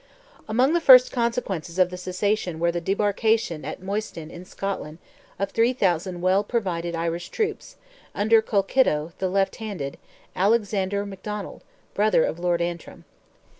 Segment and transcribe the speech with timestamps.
[0.49, 4.97] Among the first consequences of the cessation were the debarkation at Mostyn, in Scotland,
[5.37, 7.75] of 3,000 well provided Irish troops,
[8.15, 9.99] under Colkitto (the left handed,)
[10.35, 11.61] Alexander McDonnell,
[11.93, 13.05] brother of Lord Antrim.